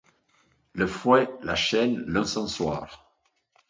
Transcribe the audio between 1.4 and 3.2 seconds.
la chaîne, l’encensoir;